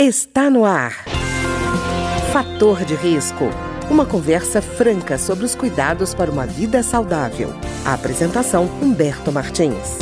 Está 0.00 0.50
no 0.50 0.64
ar. 0.64 0.90
Fator 2.32 2.84
de 2.84 2.96
risco. 2.96 3.44
Uma 3.88 4.04
conversa 4.04 4.60
franca 4.60 5.16
sobre 5.16 5.44
os 5.44 5.54
cuidados 5.54 6.12
para 6.12 6.32
uma 6.32 6.44
vida 6.44 6.82
saudável. 6.82 7.50
A 7.86 7.94
apresentação 7.94 8.64
Humberto 8.82 9.30
Martins. 9.30 10.00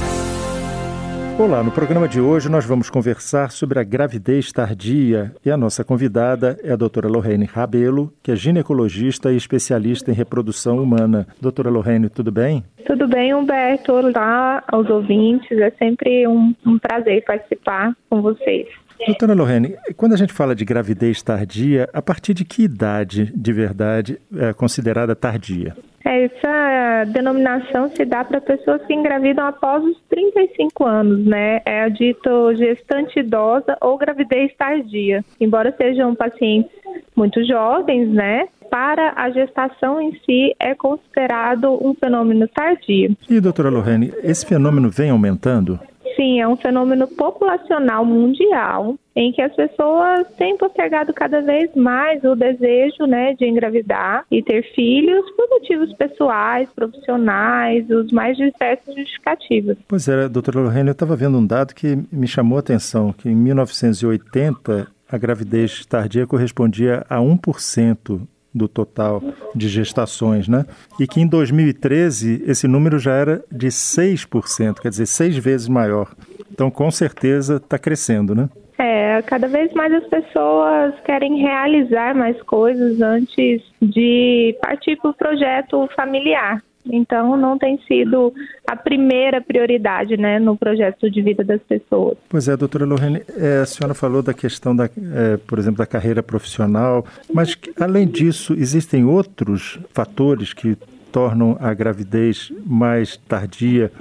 Olá, 1.39 1.63
no 1.63 1.71
programa 1.71 2.09
de 2.09 2.23
hoje 2.23 2.49
nós 2.49 2.65
vamos 2.65 2.89
conversar 2.89 3.51
sobre 3.51 3.81
a 3.81 3.83
gravidez 3.83 4.51
tardia 4.51 5.31
e 5.45 5.51
a 5.51 5.59
nossa 5.59 5.85
convidada 5.85 6.57
é 6.63 6.73
a 6.73 6.77
doutora 6.77 7.07
Lorraine 7.07 7.45
Rabelo, 7.45 8.11
que 8.23 8.33
é 8.33 8.37
ginecologista 8.37 9.31
e 9.31 9.37
especialista 9.37 10.11
em 10.11 10.15
reprodução 10.15 10.79
humana. 10.79 11.27
Doutora 11.39 11.69
Lorraine, 11.69 12.09
tudo 12.09 12.33
bem? 12.33 12.65
Tudo 12.87 13.07
bem, 13.07 13.35
Humberto. 13.35 13.93
Olá 13.93 14.65
aos 14.69 14.89
ouvintes. 14.89 15.59
É 15.59 15.71
sempre 15.73 16.27
um, 16.27 16.55
um 16.65 16.79
prazer 16.79 17.23
participar 17.27 17.95
com 18.09 18.23
vocês. 18.23 18.69
Doutora 19.07 19.35
Lorene, 19.35 19.75
quando 19.97 20.13
a 20.13 20.17
gente 20.17 20.33
fala 20.33 20.55
de 20.55 20.65
gravidez 20.65 21.23
tardia, 21.23 21.89
a 21.93 22.01
partir 22.01 22.35
de 22.35 22.45
que 22.45 22.63
idade, 22.63 23.33
de 23.35 23.53
verdade, 23.53 24.19
é 24.37 24.53
considerada 24.53 25.15
tardia? 25.15 25.77
Essa 26.05 27.05
denominação 27.13 27.89
se 27.91 28.05
dá 28.05 28.25
para 28.25 28.41
pessoas 28.41 28.83
que 28.87 28.95
engravidam 28.95 29.47
após 29.47 29.85
os 29.85 29.97
35 30.09 30.85
anos, 30.85 31.25
né? 31.25 31.61
É 31.65 31.89
dito 31.89 32.55
gestante 32.57 33.21
idosa 33.21 33.77
ou 33.81 33.97
gravidez 33.97 34.53
tardia. 34.57 35.25
Embora 35.41 35.75
sejam 35.77 36.15
pacientes 36.15 36.71
muito 37.15 37.45
jovens, 37.45 38.09
né? 38.09 38.49
Para 38.71 39.13
a 39.17 39.31
gestação 39.31 40.01
em 40.01 40.13
si 40.25 40.55
é 40.59 40.75
considerado 40.75 41.79
um 41.87 41.95
fenômeno 41.95 42.49
tardio. 42.49 43.17
E, 43.29 43.41
doutora 43.41 43.69
Lorene, 43.69 44.13
esse 44.23 44.47
fenômeno 44.47 44.91
vem 44.91 45.11
aumentando? 45.11 45.79
Sim, 46.17 46.41
é 46.41 46.49
um 46.49 46.57
fenômeno 46.57 47.07
populacional 47.09 48.05
mundial 48.05 48.97
em 49.15 49.31
que 49.33 49.43
as 49.43 49.55
pessoas 49.55 50.27
têm 50.37 50.57
postergado 50.57 51.13
cada 51.13 51.41
vez 51.43 51.75
mais 51.75 52.23
o 52.25 52.35
desejo 52.35 53.05
né, 53.07 53.35
de 53.35 53.47
engravidar 53.47 54.25
e 54.31 54.43
ter 54.43 54.63
filhos 54.75 55.31
por 55.37 55.49
motivos 55.51 55.93
pessoais, 55.95 56.69
profissionais, 56.75 57.89
os 57.91 58.11
mais 58.11 58.37
diversos 58.37 58.95
justificativos. 58.95 59.77
Pois 59.87 60.09
é, 60.09 60.29
doutora 60.29 60.61
Lorena, 60.61 60.91
eu 60.91 60.93
estava 60.93 61.15
vendo 61.15 61.39
um 61.39 61.47
dado 61.47 61.75
que 61.75 61.99
me 62.11 62.27
chamou 62.27 62.57
a 62.57 62.61
atenção, 62.61 63.13
que 63.13 63.29
em 63.29 63.35
1980 63.35 64.89
a 65.09 65.19
gravidez 65.19 65.85
tardia 65.85 66.27
correspondia 66.27 67.05
a 67.09 67.19
1% 67.19 68.27
do 68.55 68.69
total 68.69 69.23
de 69.55 69.69
gestações, 69.69 70.49
né? 70.49 70.67
E 71.01 71.07
que 71.07 71.21
em 71.21 71.27
2013 71.27 72.45
esse 72.47 72.69
número 72.69 72.99
já 72.99 73.13
era 73.13 73.45
de 73.51 73.69
6%, 73.69 74.81
quer 74.81 74.89
dizer, 74.89 75.07
seis 75.07 75.37
vezes 75.37 75.69
maior. 75.69 76.15
Então, 76.51 76.71
com 76.71 76.91
certeza, 76.91 77.57
está 77.57 77.79
crescendo, 77.79 78.35
né? 78.35 78.49
É, 78.79 79.23
cada 79.23 79.47
vez 79.47 79.73
mais 79.75 79.93
as 79.93 80.07
pessoas 80.07 80.95
querem 81.05 81.41
realizar 81.41 82.15
mais 82.15 82.41
coisas 82.43 83.01
antes 83.01 83.63
de 83.81 84.57
partir 84.61 84.97
para 84.97 85.11
o 85.11 85.15
projeto 85.15 85.89
familiar. 85.95 86.63
Então, 86.85 87.37
não 87.37 87.59
tem 87.59 87.79
sido 87.87 88.33
a 88.69 88.75
primeira 88.75 89.41
prioridade 89.41 90.17
né, 90.17 90.39
no 90.39 90.57
projeto 90.57 91.11
de 91.11 91.23
vida 91.23 91.45
das 91.45 91.61
pessoas. 91.63 92.17
Pois 92.29 92.49
é, 92.49 92.57
doutora 92.57 92.85
Lorene, 92.85 93.23
é, 93.37 93.61
a 93.61 93.67
senhora 93.67 93.95
falou 93.95 94.23
da 94.23 94.35
questão, 94.35 94.75
da, 94.75 94.87
é, 94.87 95.37
por 95.37 95.59
exemplo, 95.59 95.79
da 95.79 95.87
carreira 95.87 96.23
profissional, 96.23 97.05
mas 97.33 97.57
além 97.81 98.07
disso, 98.07 98.55
existem 98.55 99.05
outros 99.05 99.79
fatores 99.93 100.53
que 100.53 100.77
tornam 101.13 101.57
a 101.61 101.73
gravidez 101.75 102.53
mais 102.67 103.17
tardia 103.17 103.93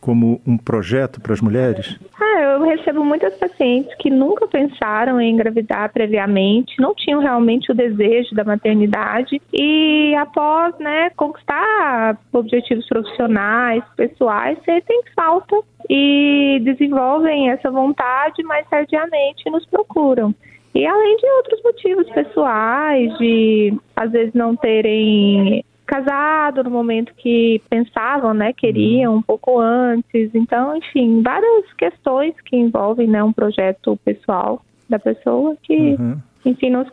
como 0.00 0.40
um 0.46 0.56
projeto 0.56 1.20
para 1.20 1.32
as 1.32 1.40
mulheres? 1.40 1.98
Eu 2.56 2.62
recebo 2.62 3.04
muitas 3.04 3.36
pacientes 3.36 3.94
que 3.96 4.08
nunca 4.08 4.48
pensaram 4.48 5.20
em 5.20 5.30
engravidar 5.30 5.92
previamente, 5.92 6.80
não 6.80 6.94
tinham 6.94 7.20
realmente 7.20 7.70
o 7.70 7.74
desejo 7.74 8.34
da 8.34 8.44
maternidade 8.44 9.42
e 9.52 10.14
após, 10.14 10.74
né, 10.78 11.10
conquistar 11.10 12.18
objetivos 12.32 12.88
profissionais, 12.88 13.84
pessoais, 13.94 14.56
sentem 14.64 15.02
falta 15.14 15.54
e 15.90 16.58
desenvolvem 16.64 17.50
essa 17.50 17.70
vontade 17.70 18.42
mais 18.44 18.66
tardiamente 18.70 19.50
nos 19.50 19.66
procuram. 19.66 20.34
E 20.74 20.86
além 20.86 21.16
de 21.18 21.26
outros 21.26 21.62
motivos 21.62 22.08
pessoais, 22.08 23.18
de 23.18 23.74
às 23.94 24.10
vezes 24.12 24.32
não 24.32 24.56
terem 24.56 25.62
casado 25.86 26.64
no 26.64 26.70
momento 26.70 27.12
que 27.16 27.62
pensavam, 27.70 28.34
né, 28.34 28.52
queriam 28.52 29.16
um 29.16 29.22
pouco 29.22 29.60
antes. 29.60 30.30
Então, 30.34 30.76
enfim, 30.76 31.22
várias 31.22 31.72
questões 31.74 32.34
que 32.44 32.56
envolvem, 32.56 33.06
né, 33.06 33.22
um 33.22 33.32
projeto 33.32 33.98
pessoal 34.04 34.62
da 34.88 34.98
pessoa 34.98 35.56
que, 35.62 35.96
uhum. 35.98 36.16
enfim, 36.44 36.70
não 36.70 36.84
se, 36.84 36.90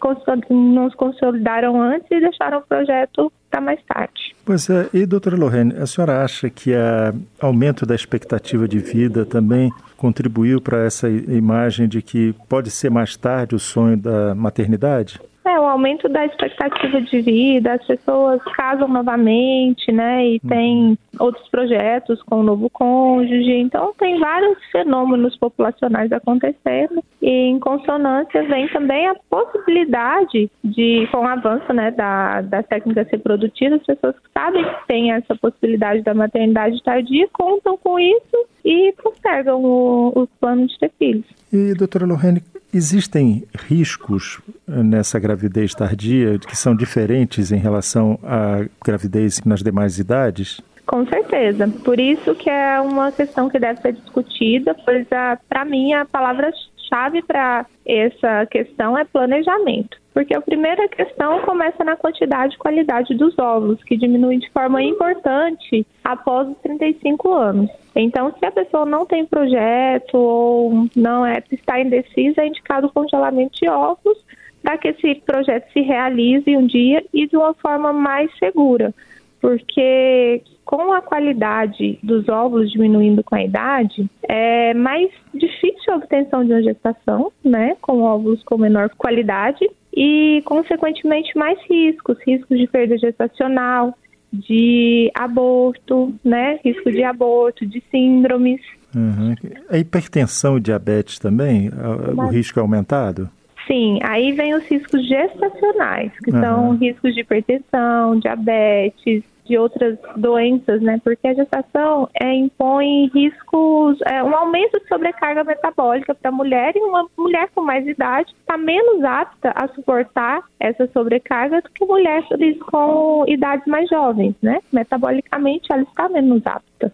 não 0.49 0.89
se 0.89 0.95
consolidaram 0.95 1.81
antes 1.81 2.09
e 2.11 2.19
deixaram 2.19 2.59
o 2.59 2.61
projeto 2.61 3.31
para 3.49 3.61
mais 3.61 3.79
tarde. 3.85 4.35
Pois 4.45 4.69
é, 4.69 4.89
e 4.93 5.05
doutora 5.05 5.35
Lorraine, 5.35 5.73
a 5.77 5.85
senhora 5.85 6.23
acha 6.23 6.49
que 6.49 6.71
o 6.71 7.45
aumento 7.45 7.85
da 7.85 7.95
expectativa 7.95 8.67
de 8.67 8.79
vida 8.79 9.25
também 9.25 9.71
contribuiu 9.95 10.59
para 10.59 10.83
essa 10.83 11.09
imagem 11.09 11.87
de 11.87 12.01
que 12.01 12.33
pode 12.49 12.69
ser 12.69 12.89
mais 12.89 13.15
tarde 13.15 13.55
o 13.55 13.59
sonho 13.59 13.95
da 13.95 14.35
maternidade? 14.35 15.19
É, 15.45 15.59
o 15.59 15.65
aumento 15.65 16.07
da 16.07 16.25
expectativa 16.25 17.01
de 17.01 17.21
vida, 17.21 17.73
as 17.73 17.85
pessoas 17.85 18.41
casam 18.55 18.87
novamente, 18.87 19.91
né? 19.91 20.25
E 20.25 20.41
uhum. 20.43 20.49
tem 20.49 20.97
outros 21.19 21.47
projetos 21.49 22.21
com 22.23 22.39
o 22.39 22.43
novo 22.43 22.69
cônjuge. 22.69 23.51
Então, 23.51 23.93
tem 23.97 24.17
vários 24.19 24.57
fenômenos 24.71 25.37
populacionais 25.37 26.11
acontecendo. 26.13 27.03
E 27.21 27.29
em 27.29 27.59
consonância 27.59 28.43
vem 28.43 28.69
também 28.69 29.07
a 29.07 29.15
possibilidade 29.29 30.49
de, 30.63 31.07
com 31.11 31.19
o 31.19 31.27
avanço 31.27 31.73
né, 31.73 31.91
da, 31.91 32.41
das 32.41 32.65
técnicas 32.67 33.07
reprodutivas, 33.09 33.81
as 33.81 33.85
pessoas 33.85 34.15
que 34.19 34.29
sabem 34.33 34.63
que 34.63 34.87
tem 34.87 35.11
essa 35.11 35.35
possibilidade 35.35 36.01
da 36.03 36.13
maternidade 36.13 36.81
tardia 36.83 37.27
contam 37.33 37.77
com 37.77 37.99
isso 37.99 38.52
e 38.63 38.93
postergam 39.01 39.63
o, 39.63 40.23
o 40.23 40.27
plano 40.39 40.67
de 40.67 40.77
ter 40.79 40.91
filhos. 40.97 41.25
E, 41.51 41.73
doutora 41.73 42.05
Lorene, 42.05 42.41
Existem 42.73 43.43
riscos 43.69 44.41
eh, 44.67 44.81
nessa 44.81 45.19
gravidez 45.19 45.75
tardia 45.75 46.39
que 46.39 46.57
são 46.57 46.75
diferentes 46.75 47.51
em 47.51 47.57
relação 47.57 48.17
à 48.23 48.65
gravidez 48.83 49.43
nas 49.45 49.61
demais 49.61 49.99
idades? 49.99 50.59
Com 50.87 51.05
certeza. 51.05 51.67
Por 51.85 51.99
isso 51.99 52.33
que 52.33 52.49
é 52.49 52.81
uma 52.81 53.11
questão 53.11 53.47
que 53.47 53.59
deve 53.59 53.79
ser 53.79 53.93
discutida, 53.93 54.75
pois 54.83 55.05
para 55.47 55.65
mim 55.65 55.93
a 55.93 56.03
palavra-chave 56.03 57.21
para 57.21 57.67
essa 57.85 58.47
questão 58.47 58.97
é 58.97 59.05
planejamento. 59.05 60.01
Porque 60.13 60.35
a 60.35 60.41
primeira 60.41 60.87
questão 60.87 61.41
começa 61.41 61.83
na 61.83 61.95
quantidade 61.95 62.53
e 62.53 62.59
qualidade 62.59 63.15
dos 63.15 63.37
óvulos, 63.39 63.83
que 63.83 63.97
diminui 63.97 64.37
de 64.37 64.49
forma 64.51 64.81
importante 64.83 65.85
após 66.03 66.47
os 66.47 66.57
35 66.59 67.33
anos. 67.33 67.69
Então, 67.95 68.31
se 68.37 68.45
a 68.45 68.51
pessoa 68.51 68.85
não 68.85 69.05
tem 69.05 69.25
projeto 69.25 70.15
ou 70.15 70.87
não 70.95 71.25
é, 71.25 71.41
está 71.51 71.79
indecisa, 71.79 72.41
é 72.41 72.47
indicado 72.47 72.87
o 72.87 72.91
congelamento 72.91 73.59
de 73.59 73.67
óvulos 73.67 74.17
para 74.61 74.77
que 74.77 74.89
esse 74.89 75.15
projeto 75.25 75.71
se 75.73 75.81
realize 75.81 76.55
um 76.55 76.65
dia 76.65 77.03
e 77.11 77.27
de 77.27 77.35
uma 77.35 77.53
forma 77.55 77.91
mais 77.91 78.31
segura. 78.37 78.93
Porque 79.41 80.41
com 80.63 80.93
a 80.93 81.01
qualidade 81.01 81.99
dos 82.01 82.29
óvulos 82.29 82.71
diminuindo 82.71 83.23
com 83.23 83.35
a 83.35 83.43
idade, 83.43 84.09
é 84.29 84.73
mais 84.73 85.11
difícil 85.33 85.93
a 85.93 85.97
obtenção 85.97 86.45
de 86.45 86.53
uma 86.53 86.63
gestação, 86.63 87.31
né, 87.43 87.75
com 87.81 88.01
óvulos 88.01 88.41
com 88.43 88.57
menor 88.57 88.89
qualidade 88.95 89.69
e, 89.95 90.41
consequentemente, 90.45 91.37
mais 91.37 91.57
riscos, 91.69 92.17
riscos 92.25 92.57
de 92.57 92.67
perda 92.67 92.97
gestacional, 92.97 93.95
de 94.31 95.11
aborto, 95.13 96.13
né? 96.23 96.59
Risco 96.65 96.91
de 96.91 97.03
aborto, 97.03 97.65
de 97.65 97.81
síndromes. 97.91 98.59
Uhum. 98.95 99.35
A 99.69 99.77
hipertensão 99.77 100.57
e 100.57 100.61
diabetes 100.61 101.19
também, 101.19 101.69
Mas... 102.15 102.29
o 102.29 102.31
risco 102.31 102.59
é 102.59 102.61
aumentado? 102.61 103.29
Sim, 103.67 103.99
aí 104.03 104.31
vem 104.33 104.53
os 104.55 104.65
riscos 104.65 105.07
gestacionais, 105.07 106.11
que 106.23 106.31
uhum. 106.31 106.41
são 106.41 106.75
riscos 106.75 107.13
de 107.13 107.21
hipertensão, 107.21 108.19
diabetes, 108.19 109.23
de 109.45 109.57
outras 109.57 109.97
doenças, 110.15 110.81
né? 110.81 110.99
Porque 111.03 111.27
a 111.27 111.33
gestação 111.33 112.09
é, 112.19 112.33
impõe 112.33 113.09
riscos, 113.13 113.99
é, 114.05 114.23
um 114.23 114.35
aumento 114.35 114.79
de 114.79 114.87
sobrecarga 114.87 115.43
metabólica 115.43 116.15
para 116.15 116.29
a 116.29 116.33
mulher 116.33 116.75
e 116.75 116.79
uma 116.79 117.05
mulher 117.17 117.49
com 117.53 117.61
mais 117.61 117.87
idade 117.87 118.33
está 118.39 118.57
menos 118.57 119.03
apta 119.03 119.51
a 119.55 119.67
suportar 119.69 120.43
essa 120.59 120.87
sobrecarga 120.93 121.61
do 121.61 121.69
que 121.69 121.85
mulheres 121.85 122.25
com 122.71 123.25
idades 123.27 123.65
mais 123.67 123.89
jovens, 123.89 124.35
né? 124.41 124.59
Metabolicamente 124.71 125.71
ela 125.71 125.83
está 125.83 126.09
menos 126.09 126.45
apta. 126.45 126.91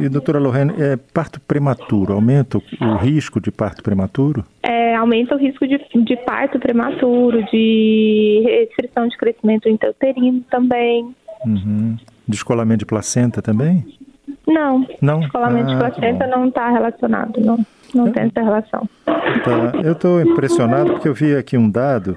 E 0.00 0.08
doutora 0.08 0.38
Lorraine, 0.38 0.72
é, 0.78 0.96
parto 1.12 1.40
prematuro, 1.40 2.14
aumenta 2.14 2.58
o 2.58 2.96
risco 2.96 3.40
de 3.40 3.50
parto 3.50 3.82
prematuro? 3.82 4.44
É, 4.62 4.94
aumenta 4.94 5.34
o 5.34 5.38
risco 5.38 5.66
de, 5.66 5.78
de 5.94 6.16
parto 6.24 6.58
prematuro, 6.58 7.42
de 7.44 8.42
restrição 8.44 9.08
de 9.08 9.16
crescimento 9.16 9.68
intrauterino 9.68 10.42
também. 10.50 11.14
Uhum. 11.44 11.96
Descolamento 12.26 12.80
de 12.80 12.86
placenta 12.86 13.42
também? 13.42 13.86
Não. 14.46 14.86
Não? 15.00 15.20
Descolamento 15.20 15.70
ah, 15.70 15.72
de 15.72 15.78
placenta 15.78 16.26
não 16.26 16.48
está 16.48 16.70
relacionado, 16.70 17.40
não. 17.40 17.58
não 17.94 18.12
tem 18.12 18.24
essa 18.24 18.42
relação. 18.42 18.88
Tá. 19.04 19.72
Eu 19.82 19.92
estou 19.92 20.20
impressionado 20.20 20.92
porque 20.92 21.08
eu 21.08 21.14
vi 21.14 21.36
aqui 21.36 21.56
um 21.56 21.70
dado 21.70 22.16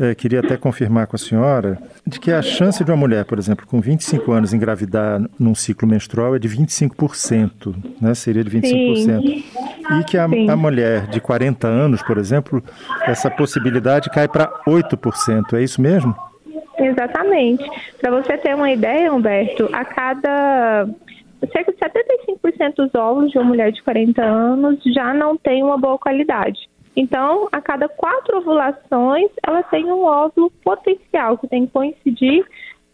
é, 0.00 0.14
queria 0.14 0.40
até 0.40 0.56
confirmar 0.56 1.06
com 1.06 1.14
a 1.14 1.18
senhora, 1.18 1.78
de 2.06 2.18
que 2.18 2.32
a 2.32 2.40
chance 2.40 2.82
de 2.82 2.90
uma 2.90 2.96
mulher, 2.96 3.26
por 3.26 3.38
exemplo, 3.38 3.66
com 3.66 3.82
25 3.82 4.32
anos 4.32 4.54
engravidar 4.54 5.20
num 5.38 5.54
ciclo 5.54 5.86
menstrual 5.86 6.34
é 6.34 6.38
de 6.38 6.48
25%, 6.48 7.74
né? 8.00 8.14
Seria 8.14 8.42
de 8.42 8.50
25%. 8.50 8.96
Sim. 8.96 9.44
E 10.00 10.04
que 10.04 10.16
a, 10.16 10.24
a 10.24 10.56
mulher 10.56 11.06
de 11.08 11.20
40 11.20 11.68
anos, 11.68 12.02
por 12.02 12.16
exemplo, 12.16 12.62
essa 13.02 13.30
possibilidade 13.30 14.08
cai 14.08 14.26
para 14.26 14.50
8%. 14.66 15.52
É 15.52 15.62
isso 15.62 15.82
mesmo? 15.82 16.16
Exatamente. 16.90 17.64
Para 18.00 18.10
você 18.10 18.36
ter 18.38 18.54
uma 18.54 18.70
ideia, 18.70 19.12
Humberto, 19.12 19.68
a 19.72 19.84
cada 19.84 20.88
cerca 21.52 21.72
de 21.72 21.78
75% 21.78 22.74
dos 22.76 22.94
óvulos 22.94 23.30
de 23.30 23.38
uma 23.38 23.46
mulher 23.46 23.72
de 23.72 23.82
40 23.82 24.22
anos 24.22 24.78
já 24.94 25.14
não 25.14 25.36
tem 25.36 25.62
uma 25.62 25.78
boa 25.78 25.98
qualidade. 25.98 26.68
Então, 26.94 27.48
a 27.52 27.60
cada 27.60 27.88
quatro 27.88 28.38
ovulações, 28.38 29.30
ela 29.46 29.62
tem 29.62 29.86
um 29.86 30.04
óvulo 30.04 30.50
potencial, 30.62 31.38
que 31.38 31.48
tem 31.48 31.66
que 31.66 31.72
coincidir 31.72 32.44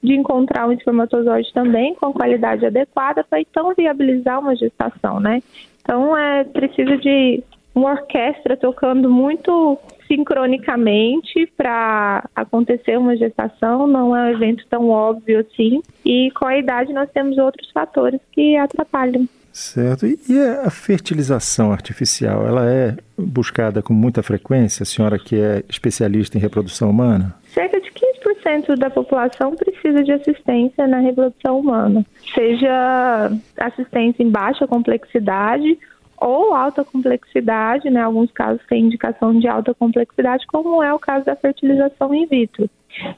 de 0.02 0.14
encontrar 0.14 0.68
um 0.68 0.72
espermatozoide 0.72 1.52
também 1.52 1.94
com 1.94 2.12
qualidade 2.12 2.64
adequada 2.64 3.24
para 3.24 3.40
então 3.40 3.74
viabilizar 3.74 4.38
uma 4.38 4.54
gestação, 4.54 5.18
né? 5.18 5.42
Então, 5.80 6.16
é 6.16 6.44
preciso 6.44 6.98
de 6.98 7.42
uma 7.74 7.92
orquestra 7.92 8.56
tocando 8.56 9.10
muito 9.10 9.78
sincronicamente 10.06 11.46
para 11.56 12.28
acontecer 12.34 12.98
uma 12.98 13.16
gestação, 13.16 13.86
não 13.86 14.16
é 14.16 14.24
um 14.24 14.34
evento 14.34 14.64
tão 14.68 14.88
óbvio 14.88 15.40
assim. 15.40 15.82
E 16.04 16.30
com 16.32 16.46
a 16.46 16.56
idade 16.56 16.92
nós 16.92 17.10
temos 17.10 17.38
outros 17.38 17.70
fatores 17.70 18.20
que 18.32 18.56
atrapalham. 18.56 19.28
Certo. 19.56 20.04
E 20.06 20.38
a 20.62 20.68
fertilização 20.70 21.72
artificial, 21.72 22.46
ela 22.46 22.70
é 22.70 22.94
buscada 23.16 23.80
com 23.80 23.94
muita 23.94 24.22
frequência, 24.22 24.82
a 24.82 24.86
senhora 24.86 25.18
que 25.18 25.34
é 25.34 25.64
especialista 25.66 26.36
em 26.36 26.40
reprodução 26.42 26.90
humana? 26.90 27.34
Cerca 27.54 27.80
de 27.80 27.90
15% 27.90 28.76
da 28.76 28.90
população 28.90 29.56
precisa 29.56 30.04
de 30.04 30.12
assistência 30.12 30.86
na 30.86 30.98
reprodução 30.98 31.58
humana, 31.58 32.04
seja 32.34 33.32
assistência 33.56 34.22
em 34.22 34.30
baixa 34.30 34.66
complexidade 34.66 35.78
ou 36.18 36.54
alta 36.54 36.84
complexidade, 36.84 37.90
né? 37.90 38.02
Alguns 38.02 38.30
casos 38.32 38.62
têm 38.68 38.86
indicação 38.86 39.38
de 39.38 39.48
alta 39.48 39.74
complexidade, 39.74 40.46
como 40.46 40.82
é 40.82 40.92
o 40.92 40.98
caso 40.98 41.26
da 41.26 41.36
fertilização 41.36 42.14
in 42.14 42.26
vitro. 42.26 42.68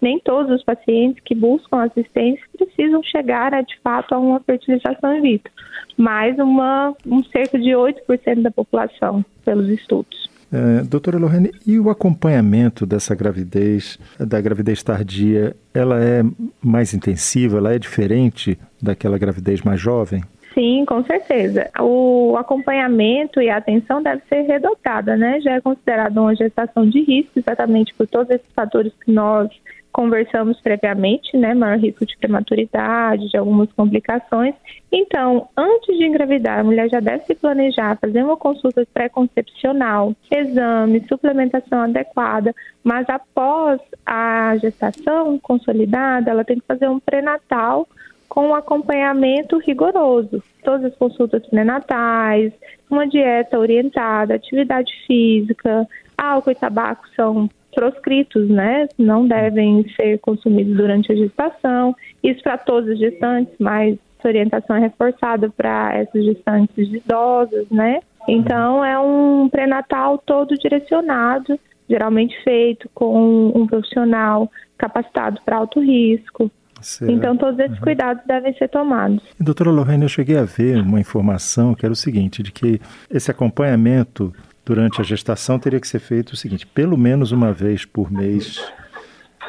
Nem 0.03 0.19
todos 0.19 0.51
os 0.53 0.65
pacientes 0.65 1.23
que 1.25 1.35
buscam 1.35 1.83
assistência 1.83 2.45
precisam 2.57 3.03
chegar 3.03 3.55
a, 3.55 3.63
de 3.63 3.79
fato 3.81 4.15
a 4.15 4.19
uma 4.19 4.41
fertilização 4.41 5.17
in 5.17 5.23
vitro, 5.23 5.53
mas 5.97 6.37
uma, 6.39 6.95
um 7.07 7.23
cerca 7.25 7.59
de 7.59 7.71
8% 7.71 8.43
da 8.43 8.51
população, 8.51 9.25
pelos 9.45 9.69
estudos. 9.69 10.29
É, 10.51 10.83
doutora 10.83 11.19
Lorene, 11.19 11.53
e 11.67 11.79
o 11.79 11.91
acompanhamento 11.91 12.87
dessa 12.87 13.15
gravidez, 13.15 13.99
da 14.19 14.41
gravidez 14.41 14.83
tardia, 14.83 15.55
ela 15.75 16.03
é 16.03 16.23
mais 16.63 16.95
intensiva, 16.95 17.59
ela 17.59 17.75
é 17.75 17.79
diferente 17.79 18.59
daquela 18.81 19.19
gravidez 19.19 19.61
mais 19.61 19.79
jovem? 19.79 20.25
Sim, 20.55 20.85
com 20.87 21.05
certeza. 21.05 21.71
O 21.79 22.37
acompanhamento 22.37 23.41
e 23.41 23.51
a 23.51 23.59
atenção 23.59 24.03
deve 24.03 24.23
ser 24.29 24.43
redotada, 24.43 25.17
né? 25.17 25.41
Já 25.41 25.53
é 25.55 25.61
considerado 25.61 26.19
uma 26.19 26.35
gestação 26.35 26.89
de 26.89 27.03
risco, 27.03 27.39
exatamente 27.39 27.95
por 27.95 28.07
todos 28.07 28.31
esses 28.31 28.53
fatores 28.55 28.93
que 29.05 29.13
nós 29.13 29.51
conversamos 29.93 30.61
previamente, 30.61 31.37
né? 31.37 31.55
Maior 31.55 31.79
risco 31.79 32.07
de 32.07 32.17
prematuridade, 32.17 33.29
de 33.29 33.37
algumas 33.37 33.71
complicações. 33.73 34.55
Então, 34.93 35.49
antes 35.57 35.97
de 35.97 36.05
engravidar, 36.05 36.61
a 36.61 36.65
mulher 36.65 36.89
já 36.89 37.01
deve 37.01 37.25
se 37.25 37.35
planejar, 37.35 37.99
fazer 38.01 38.23
uma 38.23 38.37
consulta 38.37 38.87
pré-concepcional, 38.93 40.15
exame, 40.31 41.05
suplementação 41.09 41.81
adequada, 41.81 42.55
mas 42.83 43.09
após 43.09 43.81
a 44.07 44.57
gestação 44.59 45.39
consolidada, 45.39 46.31
ela 46.31 46.45
tem 46.45 46.59
que 46.59 46.67
fazer 46.67 46.89
um 46.89 47.01
pré-natal 47.01 47.87
com 48.29 48.49
um 48.49 48.55
acompanhamento 48.55 49.59
rigoroso. 49.59 50.43
Todas 50.63 50.93
as 50.93 50.99
consultas 50.99 51.47
pré-natais, 51.47 52.53
uma 52.91 53.07
dieta 53.07 53.59
orientada, 53.59 54.35
atividade 54.35 54.93
física, 55.07 55.89
álcool 56.17 56.51
e 56.51 56.55
tabaco 56.55 57.09
são 57.17 57.49
proscritos, 57.75 58.49
né? 58.49 58.89
Não 58.99 59.27
devem 59.27 59.87
ser 59.95 60.19
consumidos 60.19 60.77
durante 60.77 61.13
a 61.13 61.17
gestação. 61.17 61.95
Isso 62.23 62.43
para 62.43 62.59
todas 62.59 62.91
as 62.91 62.99
gestantes, 62.99 63.55
mas 63.59 63.97
essa 64.19 64.29
orientação 64.29 64.77
é 64.77 64.81
reforçada 64.81 65.49
para 65.51 65.95
essas 65.97 66.25
gestantes 66.25 66.93
idosas, 66.93 67.69
né? 67.71 68.01
Então 68.29 68.85
é 68.85 68.99
um 68.99 69.49
pré-natal 69.49 70.19
todo 70.19 70.55
direcionado, 70.57 71.59
geralmente 71.89 72.37
feito 72.43 72.91
com 72.93 73.53
um 73.55 73.67
profissional 73.67 74.51
capacitado 74.77 75.41
para 75.45 75.57
alto 75.57 75.81
risco, 75.81 76.51
Certo. 76.81 77.11
Então, 77.13 77.37
todos 77.37 77.59
esses 77.59 77.77
uhum. 77.77 77.83
cuidados 77.83 78.23
devem 78.27 78.55
ser 78.55 78.69
tomados. 78.69 79.21
doutora 79.39 79.71
Lorraine, 79.71 80.05
eu 80.05 80.09
cheguei 80.09 80.37
a 80.37 80.45
ver 80.45 80.81
uma 80.81 81.01
informação 81.01 81.75
que 81.75 81.85
era 81.85 81.93
o 81.93 81.97
seguinte, 81.97 82.43
de 82.43 82.53
que 82.53 82.81
esse 83.11 83.31
acompanhamento 83.31 84.33
durante 84.65 85.01
a 85.01 85.05
gestação 85.05 85.59
teria 85.59 85.81
que 85.81 85.89
ser 85.89 85.99
feito 85.99 86.33
o 86.33 86.37
seguinte, 86.37 86.67
pelo 86.67 86.97
menos 86.97 87.33
uma 87.33 87.53
vez 87.53 87.87
por 87.87 88.13
mês, 88.13 88.61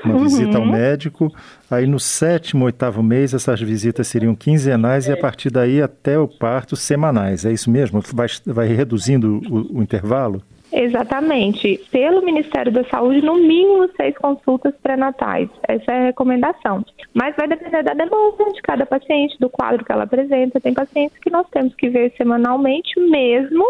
uma 0.03 0.15
uhum. 0.15 0.23
visita 0.23 0.57
ao 0.57 0.65
médico, 0.65 1.33
aí 1.69 1.85
no 1.85 1.99
sétimo, 1.99 2.65
oitavo 2.65 3.03
mês, 3.03 3.33
essas 3.33 3.59
visitas 3.59 4.07
seriam 4.07 4.33
quinzenais 4.33 5.07
e 5.07 5.11
a 5.11 5.17
partir 5.17 5.49
daí 5.49 5.81
até 5.81 6.17
o 6.17 6.27
parto 6.27 6.75
semanais, 6.75 7.45
é 7.45 7.51
isso 7.51 7.69
mesmo? 7.69 8.01
Vai, 8.13 8.27
vai 8.45 8.67
reduzindo 8.67 9.41
o, 9.49 9.79
o 9.79 9.83
intervalo? 9.83 10.41
Exatamente. 10.79 11.77
Pelo 11.91 12.23
Ministério 12.23 12.71
da 12.71 12.85
Saúde, 12.85 13.21
no 13.21 13.35
mínimo 13.35 13.89
seis 13.97 14.17
consultas 14.17 14.73
pré-natais. 14.81 15.49
Essa 15.67 15.91
é 15.91 15.99
a 15.99 16.05
recomendação. 16.05 16.85
Mas 17.13 17.35
vai 17.35 17.49
depender 17.49 17.83
da 17.83 17.93
demanda 17.93 18.53
de 18.53 18.61
cada 18.61 18.85
paciente, 18.85 19.37
do 19.39 19.49
quadro 19.49 19.83
que 19.83 19.91
ela 19.91 20.05
apresenta. 20.05 20.61
Tem 20.61 20.73
pacientes 20.73 21.17
que 21.19 21.29
nós 21.29 21.45
temos 21.49 21.75
que 21.75 21.89
ver 21.89 22.13
semanalmente, 22.15 22.97
mesmo 22.97 23.65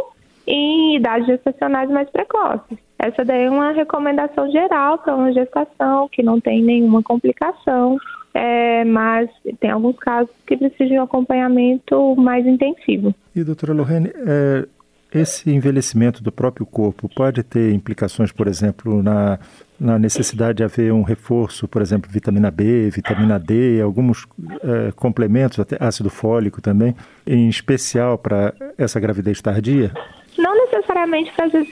em 0.46 0.98
idades 0.98 1.26
gestacionais 1.26 1.90
mais 1.90 2.08
precoces. 2.12 2.78
Essa 3.00 3.26
daí 3.26 3.46
é 3.46 3.50
uma 3.50 3.72
recomendação 3.72 4.52
geral 4.52 5.00
para 5.00 5.16
uma 5.16 5.34
gestação 5.34 6.08
que 6.10 6.22
não 6.22 6.40
tem 6.40 6.62
nenhuma 6.62 7.02
complicação. 7.02 7.98
É, 8.32 8.86
mas 8.86 9.28
tem 9.60 9.72
alguns 9.72 9.98
casos 9.98 10.30
que 10.46 10.56
precisam 10.56 10.88
de 10.88 11.00
um 11.00 11.04
acompanhamento 11.04 12.16
mais 12.16 12.46
intensivo. 12.46 13.14
E, 13.36 13.44
doutora 13.44 13.74
Lorraine, 13.74 14.12
é, 14.16 14.68
esse 15.14 15.50
envelhecimento 15.50 16.22
do 16.22 16.32
próprio 16.32 16.66
corpo 16.66 17.10
pode 17.10 17.42
ter 17.44 17.74
implicações, 17.74 18.32
por 18.32 18.48
exemplo, 18.48 19.02
na, 19.02 19.40
na 19.80 19.98
necessidade 19.98 20.58
de 20.58 20.64
haver 20.64 20.94
um 20.94 21.02
reforço, 21.02 21.68
por 21.68 21.82
exemplo, 21.82 22.10
vitamina 22.12 22.52
B, 22.52 22.90
vitamina 22.90 23.40
D, 23.40 23.82
alguns 23.82 24.28
é, 24.64 24.92
complementos, 24.92 25.60
até 25.60 25.78
ácido 25.80 26.10
fólico 26.10 26.62
também, 26.62 26.96
em 27.26 27.50
especial 27.50 28.18
para 28.18 28.54
essa 28.78 29.00
gravidez 29.00 29.42
tardia? 29.42 29.92
Não 30.38 30.56
necessariamente 30.56 31.32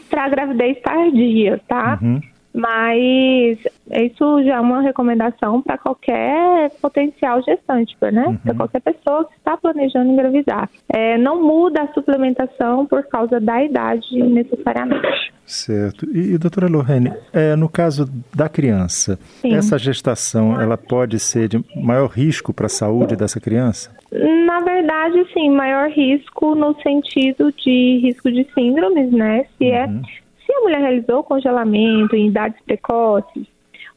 para 0.09 0.25
a 0.25 0.29
gravidez 0.29 0.81
tardia, 0.81 1.61
tá? 1.67 1.99
Uhum 2.01 2.21
mas 2.57 3.59
isso 3.91 4.43
já 4.43 4.55
é 4.55 4.59
uma 4.59 4.81
recomendação 4.81 5.61
para 5.61 5.77
qualquer 5.77 6.71
potencial 6.81 7.39
gestante, 7.43 7.95
né? 8.11 8.25
Uhum. 8.25 8.37
Para 8.37 8.55
qualquer 8.55 8.81
pessoa 8.81 9.25
que 9.25 9.35
está 9.37 9.55
planejando 9.55 10.11
engravidar. 10.11 10.67
É, 10.91 11.19
não 11.19 11.39
muda 11.39 11.83
a 11.83 11.93
suplementação 11.93 12.87
por 12.87 13.03
causa 13.03 13.39
da 13.39 13.63
idade 13.63 14.07
necessariamente. 14.23 15.31
Certo. 15.45 16.09
E, 16.11 16.33
e 16.33 16.37
doutora 16.39 16.67
Lorraine, 16.67 17.13
é, 17.31 17.55
no 17.55 17.69
caso 17.69 18.09
da 18.35 18.49
criança, 18.49 19.19
Sim. 19.41 19.53
essa 19.53 19.77
gestação 19.77 20.59
ela 20.59 20.77
pode 20.77 21.19
ser 21.19 21.47
de 21.47 21.63
maior 21.75 22.07
risco 22.07 22.51
para 22.51 22.65
a 22.65 22.69
saúde 22.69 23.15
dessa 23.15 23.39
criança? 23.39 23.95
Na 24.11 24.61
verdade, 24.61 25.25
sim, 25.33 25.49
maior 25.51 25.89
risco 25.89 26.55
no 26.55 26.73
sentido 26.81 27.53
de 27.53 27.99
risco 28.01 28.31
de 28.31 28.47
síndromes, 28.53 29.11
né? 29.11 29.45
Se 29.57 29.65
é 29.65 29.85
uhum. 29.85 30.01
é 30.01 30.26
a 30.57 30.61
mulher 30.61 30.79
realizou 30.79 31.23
congelamento 31.23 32.15
em 32.15 32.27
idades 32.27 32.59
precoces, 32.65 33.47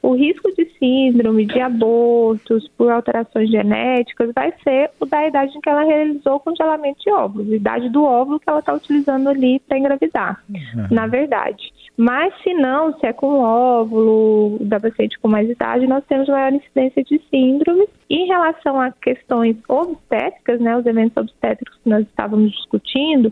o 0.02 0.14
risco 0.14 0.50
de 0.56 0.64
síndrome, 0.78 1.44
de 1.44 1.60
abortos 1.60 2.66
por 2.68 2.90
alterações 2.90 3.50
genéticas 3.50 4.32
vai 4.34 4.52
ser 4.64 4.90
o 4.98 5.04
da 5.04 5.26
idade 5.26 5.56
em 5.56 5.60
que 5.60 5.68
ela 5.68 5.84
realizou 5.84 6.36
o 6.36 6.40
congelamento 6.40 7.00
de 7.00 7.10
óvulos, 7.10 7.52
a 7.52 7.56
idade 7.56 7.88
do 7.90 8.04
óvulo 8.04 8.40
que 8.40 8.48
ela 8.48 8.60
está 8.60 8.72
utilizando 8.72 9.28
ali 9.28 9.60
para 9.60 9.78
engravidar, 9.78 10.42
uhum. 10.48 10.86
na 10.90 11.06
verdade. 11.06 11.70
Mas 11.98 12.32
se 12.42 12.54
não, 12.54 12.98
se 12.98 13.06
é 13.06 13.12
com 13.12 13.40
óvulo 13.40 14.58
da 14.60 14.80
paciente 14.80 15.18
com 15.18 15.28
mais 15.28 15.50
idade, 15.50 15.86
nós 15.86 16.02
temos 16.06 16.28
maior 16.28 16.52
incidência 16.52 17.04
de 17.04 17.20
síndrome. 17.30 17.86
Em 18.08 18.26
relação 18.26 18.80
a 18.80 18.90
questões 18.90 19.56
obstétricas, 19.68 20.60
né, 20.60 20.78
os 20.78 20.86
eventos 20.86 21.16
obstétricos 21.18 21.78
que 21.82 21.90
nós 21.90 22.06
estávamos 22.06 22.52
discutindo, 22.52 23.30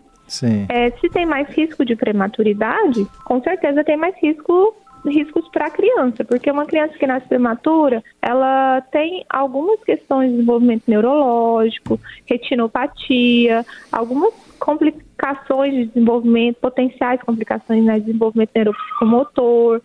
é, 0.69 0.91
se 0.91 1.09
tem 1.09 1.25
mais 1.27 1.49
risco 1.49 1.85
de 1.85 1.97
prematuridade, 1.97 3.07
com 3.25 3.43
certeza 3.43 3.83
tem 3.83 3.97
mais 3.97 4.15
risco 4.23 4.75
riscos 5.07 5.49
para 5.49 5.67
a 5.67 5.71
criança, 5.71 6.25
porque 6.25 6.51
uma 6.51 6.67
criança 6.67 6.95
que 6.99 7.07
nasce 7.07 7.29
prematura, 7.29 8.03
ela 8.21 8.81
tem 8.93 9.25
algumas 9.29 9.83
questões 9.85 10.29
de 10.29 10.37
desenvolvimento 10.37 10.83
neurológico, 10.87 12.01
retinopatia, 12.27 13.65
algumas 13.93 14.35
complicações 14.59 15.73
de 15.73 15.87
desenvolvimento, 15.87 16.57
potenciais 16.57 17.23
complicações 17.23 17.85
né, 17.85 17.99
de 17.99 18.07
desenvolvimento 18.07 18.51
neuropsicomotor. 18.55 19.81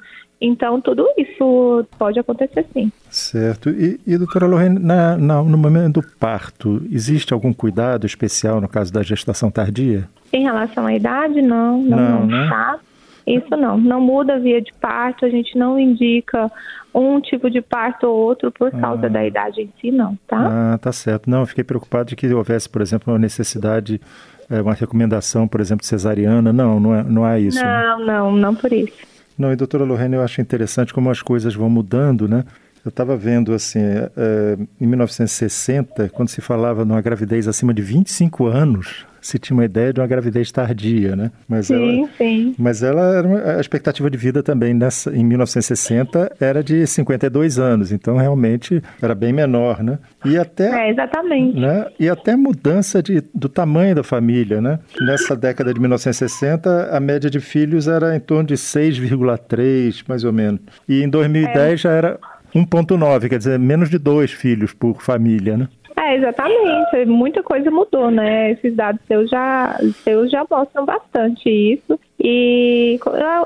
Então, 0.46 0.82
tudo 0.82 1.08
isso 1.18 1.86
pode 1.98 2.20
acontecer 2.20 2.66
sim. 2.74 2.92
Certo. 3.10 3.70
E, 3.70 3.98
e 4.06 4.18
doutora 4.18 4.46
Lorraine, 4.46 4.78
na, 4.78 5.16
na, 5.16 5.42
no 5.42 5.58
momento 5.58 6.02
do 6.02 6.08
parto, 6.20 6.86
existe 6.92 7.34
algum 7.34 7.54
cuidado 7.54 8.06
especial 8.06 8.60
no 8.60 8.68
caso 8.68 8.92
da 8.92 9.02
gestação 9.02 9.50
tardia? 9.50 10.10
Em 10.34 10.44
relação 10.44 10.86
à 10.86 10.94
idade, 10.94 11.42
não. 11.42 11.82
Não, 11.82 11.98
não, 11.98 12.20
não 12.20 12.28
né? 12.28 12.50
tá. 12.50 12.78
Isso 13.26 13.56
não, 13.56 13.78
não 13.78 14.02
muda 14.02 14.36
a 14.36 14.38
via 14.38 14.62
de 14.62 14.74
parto, 14.74 15.26
a 15.26 15.30
gente 15.30 15.58
não 15.58 15.80
indica 15.80 16.52
um 16.94 17.22
tipo 17.22 17.50
de 17.50 17.62
parto 17.62 18.06
ou 18.06 18.14
outro 18.14 18.52
por 18.52 18.70
causa 18.70 19.06
ah. 19.06 19.10
da 19.10 19.26
idade 19.26 19.62
em 19.62 19.70
si, 19.80 19.92
não, 19.92 20.18
tá? 20.28 20.74
Ah, 20.74 20.78
tá 20.78 20.92
certo. 20.92 21.30
Não, 21.30 21.40
eu 21.40 21.46
fiquei 21.46 21.64
preocupado 21.64 22.10
de 22.10 22.18
que 22.18 22.28
houvesse, 22.34 22.68
por 22.68 22.82
exemplo, 22.82 23.14
uma 23.14 23.18
necessidade, 23.18 24.02
eh, 24.50 24.62
uma 24.62 24.74
recomendação, 24.74 25.48
por 25.48 25.62
exemplo, 25.62 25.86
cesariana. 25.86 26.52
Não, 26.52 26.82
não 26.82 26.94
é, 26.94 27.04
não 27.04 27.26
é 27.26 27.40
isso. 27.40 27.64
Né? 27.64 27.64
Não, 27.64 28.00
né? 28.00 28.06
não, 28.06 28.32
não 28.34 28.54
por 28.54 28.74
isso. 28.74 29.13
Não, 29.38 29.52
e 29.52 29.56
doutora 29.56 29.84
Lorena, 29.84 30.18
eu 30.18 30.22
acho 30.22 30.42
interessante 30.42 30.94
como 30.94 31.10
as 31.10 31.22
coisas 31.22 31.56
vão 31.56 31.70
mudando, 31.70 32.28
né? 32.28 32.44
Eu 32.86 32.90
estava 32.90 33.16
vendo, 33.16 33.54
assim, 33.54 33.80
é, 33.80 34.58
em 34.80 34.86
1960, 34.86 36.10
quando 36.10 36.30
se 36.30 36.42
falava 36.42 36.84
numa 36.84 37.02
gravidez 37.02 37.48
acima 37.48 37.74
de 37.74 37.82
25 37.82 38.46
anos, 38.48 39.06
se 39.24 39.40
tinha 39.40 39.56
uma 39.56 39.66
ideia 39.66 39.94
de 39.94 40.02
uma 40.02 40.06
gravidez 40.06 40.52
tardia, 40.52 41.16
né? 41.16 41.32
Mas 41.48 41.68
sim, 41.68 42.02
ela, 42.02 42.10
sim. 42.18 42.56
Mas 42.58 42.84
ela 42.84 43.18
era 43.18 43.58
a 43.58 43.62
expectativa 43.62 44.10
de 44.10 44.18
vida 44.18 44.44
também 44.44 44.74
nessa, 44.74 45.16
em 45.16 45.24
1960 45.24 46.36
era 46.40 46.62
de 46.62 46.86
52 46.86 47.58
anos, 47.58 47.92
então 47.92 48.18
realmente 48.18 48.84
era 49.02 49.16
bem 49.16 49.32
menor, 49.32 49.82
né? 49.82 49.98
E 50.26 50.38
até, 50.38 50.88
é, 50.88 50.92
exatamente. 50.92 51.60
Né? 51.60 51.88
E 51.98 52.10
até 52.10 52.36
mudança 52.36 53.02
de, 53.02 53.24
do 53.34 53.48
tamanho 53.48 53.96
da 53.96 54.04
família, 54.04 54.60
né? 54.60 54.80
Nessa 55.00 55.36
década 55.36 55.74
de 55.74 55.80
1960, 55.80 56.90
a 56.92 57.00
média 57.00 57.30
de 57.30 57.40
filhos 57.40 57.88
era 57.88 58.16
em 58.16 58.20
torno 58.20 58.48
de 58.48 58.56
6,3, 58.56 60.04
mais 60.08 60.24
ou 60.26 60.34
menos. 60.34 60.60
E 60.88 61.02
em 61.02 61.10
2010 61.10 61.74
é. 61.74 61.78
já 61.78 61.92
era 61.92 62.20
1,9, 62.54 63.30
quer 63.30 63.38
dizer, 63.38 63.58
menos 63.58 63.90
de 63.90 63.98
dois 63.98 64.32
filhos 64.32 64.74
por 64.74 65.02
família, 65.02 65.58
né? 65.58 65.68
É, 66.04 66.16
exatamente. 66.16 67.06
Muita 67.06 67.42
coisa 67.42 67.72
mudou, 67.72 68.12
né? 68.12 68.52
Esses 68.52 68.76
dados 68.76 69.02
seus 69.08 69.30
já, 69.30 69.80
seus 70.04 70.30
já 70.30 70.46
mostram 70.50 70.86
bastante 70.86 71.50
isso. 71.50 71.98
E 72.20 73.00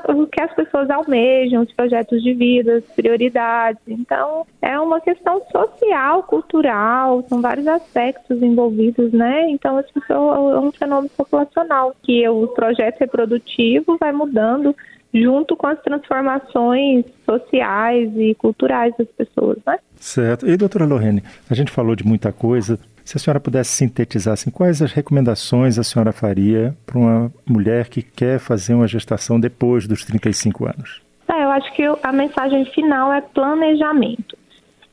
o 0.08 0.26
que 0.26 0.40
as 0.40 0.52
pessoas 0.54 0.90
almejam, 0.90 1.62
os 1.62 1.72
projetos 1.72 2.22
de 2.22 2.34
vida, 2.34 2.76
as 2.76 2.84
prioridades. 2.84 3.80
Então, 3.86 4.44
é 4.60 4.78
uma 4.78 5.00
questão 5.00 5.40
social, 5.52 6.22
cultural, 6.24 7.24
são 7.28 7.40
vários 7.40 7.66
aspectos 7.66 8.42
envolvidos, 8.42 9.12
né? 9.12 9.48
Então, 9.50 9.76
as 9.78 9.90
pessoas, 9.90 10.56
é 10.56 10.58
um 10.58 10.72
fenômeno 10.72 11.10
populacional, 11.16 11.94
que 12.02 12.28
o 12.28 12.48
projeto 12.48 13.00
reprodutivo 13.00 13.96
vai 13.98 14.12
mudando 14.12 14.74
junto 15.12 15.56
com 15.56 15.66
as 15.66 15.80
transformações 15.80 17.04
sociais 17.24 18.10
e 18.16 18.34
culturais 18.34 18.94
das 18.98 19.08
pessoas, 19.08 19.58
né? 19.66 19.78
Certo. 19.96 20.46
E 20.48 20.56
doutora 20.56 20.84
Lorene, 20.84 21.22
a 21.50 21.54
gente 21.54 21.70
falou 21.70 21.96
de 21.96 22.06
muita 22.06 22.32
coisa. 22.32 22.78
Se 23.04 23.16
a 23.16 23.20
senhora 23.20 23.40
pudesse 23.40 23.70
sintetizar, 23.70 24.34
assim, 24.34 24.50
quais 24.50 24.82
as 24.82 24.92
recomendações 24.92 25.78
a 25.78 25.82
senhora 25.82 26.12
faria 26.12 26.76
para 26.84 26.98
uma 26.98 27.32
mulher 27.46 27.88
que 27.88 28.02
quer 28.02 28.38
fazer 28.38 28.74
uma 28.74 28.86
gestação 28.86 29.40
depois 29.40 29.86
dos 29.88 30.04
35 30.04 30.66
anos? 30.66 31.02
É, 31.26 31.44
eu 31.44 31.50
acho 31.50 31.72
que 31.74 31.82
a 31.84 32.12
mensagem 32.12 32.64
final 32.66 33.12
é 33.12 33.20
planejamento. 33.20 34.36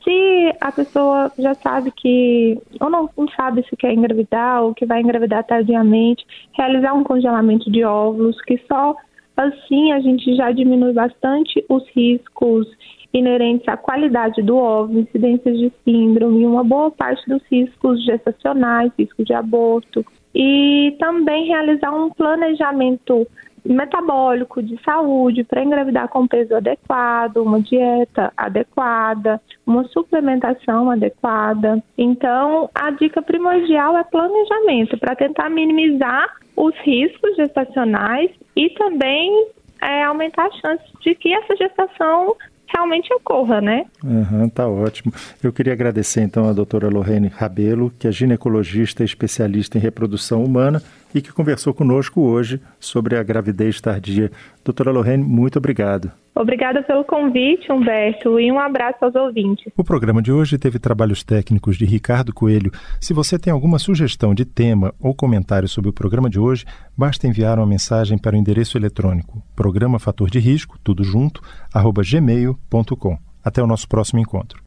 Se 0.04 0.56
a 0.62 0.72
pessoa 0.72 1.32
já 1.38 1.56
sabe 1.56 1.92
que, 1.92 2.58
ou 2.80 2.90
não, 2.90 3.10
não 3.18 3.28
sabe 3.30 3.66
se 3.68 3.76
quer 3.76 3.92
engravidar, 3.92 4.62
ou 4.62 4.74
que 4.74 4.86
vai 4.86 5.02
engravidar 5.02 5.44
tardiamente, 5.44 6.26
realizar 6.54 6.94
um 6.94 7.04
congelamento 7.04 7.72
de 7.72 7.84
óvulos, 7.84 8.40
que 8.44 8.62
só 8.68 8.96
Assim, 9.36 9.92
a 9.92 10.00
gente 10.00 10.36
já 10.36 10.52
diminui 10.52 10.94
bastante 10.94 11.64
os 11.68 11.86
riscos 11.90 12.68
inerentes 13.14 13.68
à 13.68 13.78
qualidade 13.78 14.42
do 14.42 14.58
óvulo, 14.58 15.00
incidências 15.00 15.58
de 15.58 15.72
síndrome, 15.84 16.46
uma 16.46 16.64
boa 16.64 16.92
parte 16.92 17.28
dos 17.30 17.42
riscos 17.50 18.04
gestacionais, 18.04 18.92
riscos 18.98 19.26
de 19.26 19.34
aborto. 19.34 20.06
E 20.34 20.96
também 21.00 21.48
realizar 21.48 21.92
um 21.92 22.10
planejamento 22.10 23.26
metabólico 23.66 24.62
de 24.62 24.80
saúde 24.84 25.44
para 25.44 25.64
engravidar 25.64 26.08
com 26.10 26.28
peso 26.28 26.56
adequado, 26.56 27.38
uma 27.38 27.60
dieta 27.60 28.32
adequada, 28.38 29.42
uma 29.66 29.84
suplementação 29.86 30.92
adequada. 30.92 31.84
Então, 31.98 32.70
a 32.76 32.92
dica 32.92 33.22
primordial 33.22 33.98
é 33.98 34.04
planejamento 34.04 34.98
para 34.98 35.16
tentar 35.16 35.50
minimizar 35.50 36.36
os 36.56 36.76
riscos 36.84 37.36
gestacionais 37.36 38.32
e 38.56 38.70
também 38.72 39.48
é, 39.82 40.04
aumentar 40.04 40.46
a 40.46 40.52
chance 40.52 40.84
de 41.02 41.16
que 41.16 41.34
essa 41.34 41.56
gestação 41.56 42.36
realmente 42.76 43.14
ocorra, 43.14 43.62
né? 43.62 43.86
Uhum, 44.04 44.50
tá 44.50 44.68
ótimo. 44.68 45.14
Eu 45.42 45.54
queria 45.54 45.74
agradecer 45.74 46.22
então 46.22 46.50
a 46.50 46.54
doutora 46.54 46.90
Lorraine 46.90 47.28
Rabelo, 47.28 47.92
que 48.00 48.08
é 48.08 48.12
ginecologista 48.12 49.04
e 49.04 49.06
especialista 49.06 49.78
em 49.78 49.82
reprodução 49.82 50.44
humana 50.44 50.82
e 51.16 51.22
que 51.22 51.32
conversou 51.32 51.74
conosco 51.74 52.22
hoje 52.22 52.62
sobre 52.78 53.18
a 53.18 53.24
gravidez 53.24 53.80
tardia. 53.80 54.30
Doutora 54.64 54.92
Lorraine, 54.92 55.24
muito 55.24 55.58
obrigado. 55.58 56.12
Obrigada 56.36 56.84
pelo 56.84 57.06
convite, 57.06 57.72
Humberto, 57.72 58.38
e 58.38 58.52
um 58.52 58.60
abraço 58.60 59.06
aos 59.06 59.16
ouvintes. 59.16 59.72
O 59.78 59.86
programa 59.86 60.22
de 60.22 60.34
hoje 60.34 60.58
teve 60.58 60.78
trabalhos 60.78 61.24
técnicos 61.24 61.78
de 61.78 61.86
Ricardo 61.86 62.34
Coelho. 62.34 62.72
Se 63.00 63.14
você 63.14 63.40
tem 63.40 63.54
alguma 63.54 63.80
sugestão 63.80 64.36
de 64.36 64.44
tema 64.44 64.94
ou 65.00 65.16
comentário 65.16 65.70
sobre 65.70 65.90
o 65.90 65.94
programa 65.94 66.30
de 66.30 66.38
hoje, 66.38 66.66
basta 66.98 67.26
enviar 67.26 67.58
uma 67.58 67.66
mensagem 67.66 68.18
para 68.18 68.36
o 68.36 68.40
endereço 68.40 68.78
eletrônico 68.78 69.42
programa 69.56 69.98
fator 69.98 70.30
de 70.30 70.40
risco, 70.40 70.78
tudo 70.84 71.04
junto, 71.04 71.42
arroba 71.74 72.02
gmail.com. 72.04 73.18
Até 73.44 73.64
o 73.64 73.68
nosso 73.68 73.88
próximo 73.88 74.20
encontro. 74.20 74.62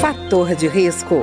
Fator 0.00 0.54
de 0.54 0.68
risco, 0.68 1.22